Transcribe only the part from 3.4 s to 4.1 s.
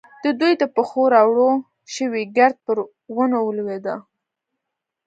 لوېده.